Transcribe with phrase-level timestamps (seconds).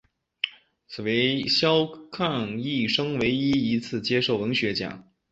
[0.87, 5.07] 此为萧沆一生唯一一次接受文学奖。